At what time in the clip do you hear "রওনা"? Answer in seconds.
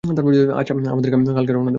1.53-1.61